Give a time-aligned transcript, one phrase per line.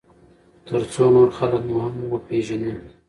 [0.65, 2.71] ترڅو نور خلک مو هم وپیژني.